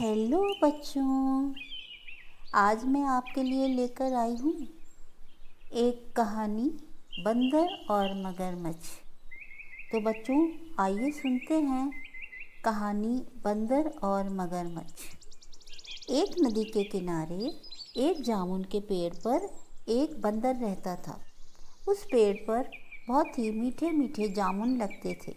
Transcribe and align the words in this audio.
Hello 0.00 0.38
बच्चों, 0.62 1.54
आज 2.54 2.84
मैं 2.84 3.02
आपके 3.02 3.42
लिए 3.42 3.68
लेकर 3.68 4.14
आई 4.14 4.34
हूँ 4.36 4.52
एक 5.72 6.12
कहानी 6.16 6.68
बंदर 7.24 7.68
और 7.90 8.14
मगरमच्छ। 8.16 8.84
तो 9.92 10.00
बच्चों, 10.00 10.38
आइए 10.80 11.10
सुनते 11.10 11.54
हैं 11.54 11.90
कहानी 12.64 13.16
बंदर 13.44 13.90
और 14.02 14.28
मगरमच्छ। 14.28 16.10
एक 16.10 16.34
नदी 16.42 16.64
के 16.64 16.84
किनारे, 16.84 17.52
एक 17.96 18.22
जामुन 18.22 18.64
के 18.64 18.80
पेड़ 18.80 19.12
पर 19.26 19.50
एक 19.88 20.20
बंदर 20.20 20.56
रहता 20.56 20.96
था। 20.96 21.20
उस 21.88 22.04
पेड़ 22.04 22.36
पर 22.36 22.70
बहुत 23.08 23.38
ही 23.38 23.50
मीठे 23.50 23.90
मीठे 23.90 24.28
जामुन 24.28 24.76
लगते 24.76 25.18
थे। 25.26 25.36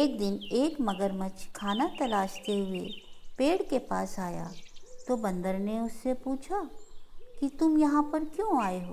एक 0.00 0.18
दिन 0.18 0.40
एक 0.52 0.80
मगरमच्छ 0.80 1.46
खाना 1.56 1.96
तलाशते 2.00 2.60
हुए 2.60 2.90
पेड़ 3.42 3.62
के 3.62 3.78
पास 3.78 4.18
आया 4.18 4.52
तो 5.08 5.16
बंदर 5.16 5.58
ने 5.58 5.78
उससे 5.80 6.12
पूछा 6.14 6.70
कि 7.40 7.48
तुम 7.48 7.78
यहाँ 7.78 8.02
पर 8.02 8.24
क्यों 8.24 8.62
आए 8.62 8.86
हो? 8.86 8.92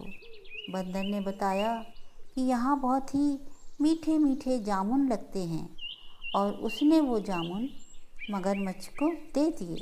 बंदर 0.69 1.03
ने 1.03 1.19
बताया 1.19 1.73
कि 2.35 2.41
यहाँ 2.41 2.79
बहुत 2.79 3.09
ही 3.09 3.39
मीठे 3.81 4.17
मीठे 4.17 4.59
जामुन 4.59 5.07
लगते 5.09 5.39
हैं 5.39 5.77
और 6.35 6.53
उसने 6.53 6.99
वो 6.99 7.19
जामुन 7.19 7.69
मगरमच्छ 8.31 8.87
को 8.87 9.11
दे 9.35 9.49
दिए। 9.51 9.77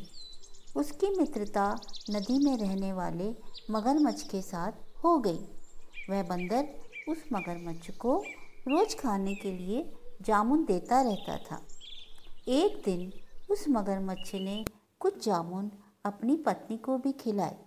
उसकी 0.75 1.09
मित्रता 1.17 1.69
नदी 2.09 2.45
में 2.45 2.57
रहने 2.57 2.93
वाले 2.93 3.29
मगरमच्छ 3.71 4.21
के 4.21 4.41
साथ 4.41 4.71
हो 5.03 5.17
गई। 5.19 5.39
वह 6.09 6.23
बंदर 6.23 6.67
उस 7.09 7.23
मगरमच्छ 7.33 7.91
को 7.91 8.23
रोज़ 8.67 8.95
खाने 8.95 9.35
के 9.35 9.51
लिए 9.51 9.93
जामुन 10.21 10.65
देता 10.65 11.01
रहता 11.01 11.37
था। 11.37 11.61
एक 12.47 12.81
दिन 12.85 13.11
उस 13.51 13.65
मगरमच्छ 13.69 14.35
ने 14.35 14.65
कुछ 14.99 15.25
जामुन 15.25 15.71
अपनी 16.05 16.35
पत्नी 16.35 16.77
को 16.77 16.97
भी 16.97 17.11
खिलाए। 17.11 17.65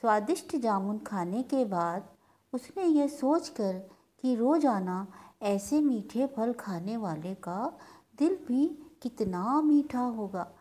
स्वादिष्ट 0.00 0.56
जामुन 0.56 0.98
खाने 0.98 1.42
के 1.42 1.64
बाद 1.64 2.08
उसने 2.54 2.84
यह 2.84 3.06
सोचकर 3.06 3.90
कि 4.20 4.34
रोज़ाना 4.34 5.06
ऐसे 5.42 5.80
मीठे 5.80 6.26
फल 6.26 6.52
खाने 6.52 6.96
वाले 6.96 7.34
का 7.34 7.78
दिल 8.18 8.38
भी 8.48 8.66
कितना 9.02 9.60
मीठा 9.60 10.00
होगा। 10.00 10.52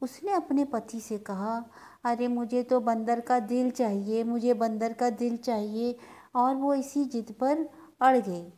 उसने 0.00 0.32
अपने 0.32 0.64
पति 0.64 1.00
से 1.00 1.18
कहा, 1.18 1.64
अरे, 2.04 2.28
मुझे 2.28 2.62
तो 2.62 2.80
बंदर 2.80 3.20
का 3.20 3.38
दिल 3.38 3.70
चाहिए, 3.70 4.24
मुझे 4.24 4.54
बंदर 4.54 4.92
का 4.92 5.10
दिल 5.10 5.36
चाहिए। 5.36 5.98
और 6.36 6.54
वो 6.54 6.74
इसी 6.74 7.04
जिद 7.04 7.34
पर 7.40 7.68
अड़ 8.00 8.16
गई। 8.16 8.52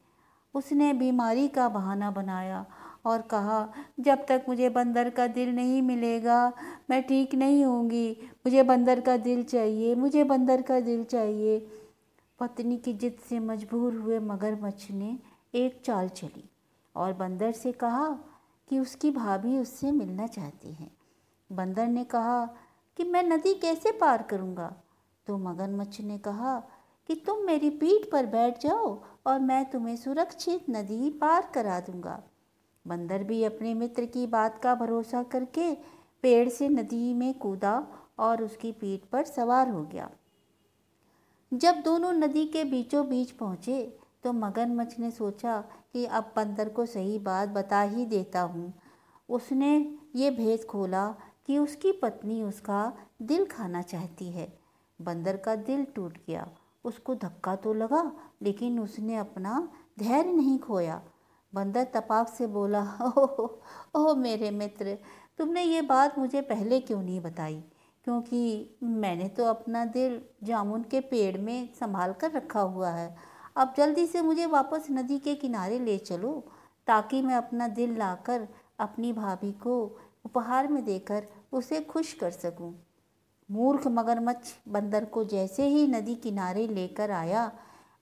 उसने 0.55 0.93
बीमारी 0.93 1.49
का 1.49 1.69
बहाना 1.69 2.11
बनाया 2.11 2.67
और 3.05 3.23
कहा, 3.23 3.73
जब 4.01 4.27
तक 4.27 4.45
मुझे 4.49 4.69
बंदर 4.69 5.11
का 5.11 5.27
दिल 5.27 5.55
नहीं 5.55 5.83
मिलेगा, 5.83 6.53
मैं 6.91 7.03
ठीक 7.03 7.35
नहीं 7.35 7.65
होंगी। 7.65 8.17
मुझे 8.23 8.63
बंदर 8.63 9.01
का 9.01 9.17
दिल 9.17 9.45
चाहिए, 9.45 9.95
मुझे 9.95 10.25
बंदर 10.25 10.63
का 10.63 10.81
दिल 10.81 11.05
चाहिए। 11.05 11.71
पत्नी 12.39 12.77
की 12.77 12.93
जिद 12.93 13.17
से 13.29 13.39
मजबूर 13.39 13.95
हुए 13.95 14.19
मगरमच्छ 14.19 14.91
ने 14.91 15.19
एक 15.55 15.83
चाल 15.85 16.09
चली 16.09 16.51
और 16.97 17.13
बंदर 17.13 17.53
से 17.53 17.73
कहा 17.73 18.19
कि 18.69 18.79
उसकी 18.79 19.11
भाभी 19.11 19.59
उससे 19.59 19.91
मिलना 19.91 20.27
चाहती 20.27 20.73
हैं। 20.73 20.97
बंदर 21.53 21.87
ने 21.87 22.05
कहा 22.05 22.47
कि 22.97 23.05
मैं 23.05 23.23
नदी 23.23 23.55
कैसे 23.55 23.91
पार 23.91 24.23
करूँगा? 24.23 24.77
तो 25.27 25.39
मगरमच्छ 25.39 26.01
ने 26.01 26.19
कहा 26.19 26.63
कि 27.07 27.15
तुम 27.27 27.39
मेरी 27.39 27.71
पीठ 27.71 28.11
पर 28.11 28.27
बैठ 28.27 28.61
जाओ 28.61 29.03
और 29.27 29.39
मैं 29.39 29.71
तुम्हें 29.71 29.97
सुरक्षित 29.97 30.65
नदी 30.71 31.11
पार 31.11 31.51
करा 31.55 31.81
दूँगा। 31.81 32.23
बंदर 32.89 33.23
भी 33.25 33.43
अपने 33.45 33.75
मित्र 33.75 34.05
की 34.07 34.27
बात 34.27 34.59
का 34.59 34.75
भरोसा 34.75 35.23
करके 35.23 35.73
पेड़ 36.25 36.49
से 36.49 36.69
नदी 36.69 37.13
में 37.15 37.33
कूदा 37.35 37.87
और 38.19 38.43
उसकी 38.43 38.73
पीठ 38.73 39.01
पर 39.13 39.25
सवार 39.25 39.69
हो 39.69 39.83
गया। 39.85 40.11
जब 41.53 41.81
दोनों 41.83 42.13
नदी 42.13 42.45
के 42.47 42.65
बीचों 42.65 43.09
बीच 43.09 43.31
पहुँचे 43.31 43.83
तो 44.25 44.33
मगरमच्छ 44.33 44.99
ने 44.99 45.11
सोचा 45.11 45.61
कि 45.93 46.05
अब 46.07 46.33
बंदर 46.37 46.69
को 46.69 46.87
सही 46.87 47.19
बात 47.19 47.49
बता 47.49 47.81
ही 47.83 48.05
देता 48.07 48.41
हूँ। 48.43 48.73
उसने 49.29 49.77
ये 50.17 50.31
भेद 50.31 50.65
खोला 50.65 51.07
कि 51.47 51.59
उसकी 51.59 51.93
पत्नी 51.93 52.43
उसका 52.43 52.93
दिल 53.23 53.45
खाना 53.47 53.83
चाहती 53.83 54.31
है। 54.31 54.53
बंदर 55.01 55.37
का 55.37 55.55
दिल 55.57 55.85
टूट 55.95 56.17
गया। 56.27 56.49
उसको 56.85 57.15
धक्का 57.15 57.55
तो 57.57 57.73
लगा, 57.75 58.11
लेकिन 58.43 58.79
उसने 58.81 59.17
अपना 59.17 59.69
धैर्य 59.99 60.33
नहीं 60.33 60.59
खोया। 60.59 61.01
बंदर 61.53 61.85
तपाक 61.95 62.29
से 62.29 62.47
बोला, 62.47 62.83
ओह 63.07 63.99
ओह 63.99 64.15
मेरे 64.17 64.51
मित्र, 64.51 64.97
तुमने 65.39 65.63
ये 65.63 65.83
बात 65.83 66.19
मुझे 66.19 66.41
पहले 66.43 66.81
क्यों 66.81 67.03
नहीं 67.03 67.21
बताई 67.21 67.63
क्योंकि 68.05 68.79
मैंने 68.83 69.29
तो 69.29 69.45
अपना 69.45 69.85
दिल 69.87 70.21
जामुन 70.45 70.83
के 70.83 71.01
पेड़ 71.01 71.37
में 71.39 71.69
संभाल 71.81 72.13
कर 72.13 72.31
रखा 72.33 72.61
हुआ 72.61 72.91
है 72.91 73.15
अब 73.57 73.73
जल्दी 73.77 74.07
से 74.07 74.23
मुझे 74.23 74.47
वापस 74.47 74.87
नदी 74.91 75.19
के 75.19 75.35
किनारे 75.35 75.79
ले 75.79 75.97
चलो, 75.99 76.33
ताकि 76.87 77.23
मैं 77.23 77.35
अपना 77.35 77.69
दिल 77.69 77.97
लाकर 77.99 78.47
अपनी 78.81 79.13
भाभी 79.13 79.53
को 79.53 79.75
उपहार 80.25 80.69
में 80.69 80.85
देकर 80.85 81.27
उसे 81.53 81.81
खुश 81.83 82.13
कर 82.13 82.31
सकूँ। 82.31 82.75
मूर्ख 83.49 83.87
मगरमच्छ 83.87 84.53
बंदर 84.69 85.05
को 85.05 85.25
जैसे 85.25 85.67
ही 85.67 85.87
नदी 85.87 86.15
किनारे 86.15 86.67
लेकर 86.69 87.11
आया 87.11 87.51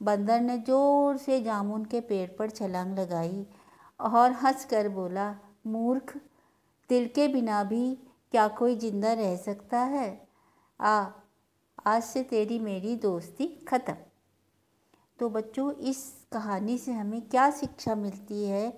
बंदर 0.00 0.40
ने 0.40 0.56
ज़ोर 0.58 1.16
से 1.16 1.40
जामुन 1.42 1.84
के 1.84 2.00
पेड़ 2.00 2.28
पर 2.30 2.50
छलांग 2.50 2.98
लगाई 2.98 3.46
और 4.00 4.32
हंस 4.32 4.64
कर 4.64 4.88
बोला, 4.88 5.34
मूर्ख 5.66 6.16
दिल 6.90 7.06
के 7.06 7.28
बिना 7.28 7.62
भी 7.64 7.94
क्या 8.32 8.46
कोई 8.48 8.76
ज़िंदा 8.76 9.12
रह 9.12 9.36
सकता 9.36 9.80
है? 9.80 10.08
आ, 10.80 11.06
आज 11.86 12.02
से 12.02 12.22
तेरी 12.22 12.58
मेरी 12.58 12.94
दोस्ती 12.96 13.46
ख़त्म। 13.68 13.94
तो 15.18 15.28
बच्चों, 15.30 15.72
इस 15.72 16.12
कहानी 16.32 16.76
से 16.78 16.92
हमें 16.92 17.20
क्या 17.22 17.50
शिक्षा 17.50 17.94
मिलती 17.94 18.44
है 18.44 18.70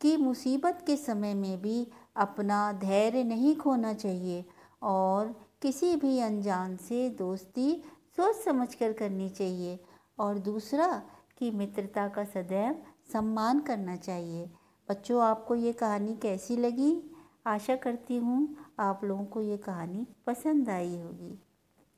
कि 0.00 0.16
मुसीबत 0.16 0.82
के 0.86 0.96
समय 0.96 1.34
में 1.34 1.60
भी 1.62 1.86
अपना 2.16 2.72
धैर्य 2.72 3.24
नहीं 3.24 3.54
खोना 3.56 3.92
चाहिए 3.94 4.44
और 4.82 5.34
किसी 5.62 5.94
भी 5.96 6.18
अनजान 6.20 6.76
से 6.78 7.08
दोस्ती 7.18 7.72
सोच 8.16 8.36
समझ 8.36 8.74
कर 8.74 8.92
करनी 8.92 9.28
चाहिए। 9.28 9.78
और 10.18 10.38
दूसरा 10.38 11.02
कि 11.38 11.50
मित्रता 11.50 12.08
का 12.08 12.24
सदैव 12.24 12.82
सम्मान 13.12 13.60
करना 13.60 13.96
चाहिए। 13.96 14.50
बच्चों, 14.88 15.22
आपको 15.22 15.54
ये 15.54 15.72
कहानी 15.72 16.16
कैसी 16.16 16.56
लगी? 16.56 17.10
आशा 17.46 17.76
करती 17.76 18.16
हूँ 18.16 18.56
आप 18.78 19.04
लोगों 19.04 19.24
को 19.24 19.40
ये 19.40 19.56
कहानी 19.56 20.06
पसंद 20.26 20.68
आई 20.68 20.98
होगी। 20.98 21.38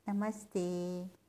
नमस्ते। 0.09 1.24